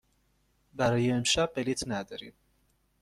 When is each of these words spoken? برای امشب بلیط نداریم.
برای 0.73 1.11
امشب 1.11 1.51
بلیط 1.55 1.83
نداریم. 1.87 2.33